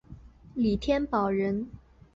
[0.55, 1.69] 李添保人。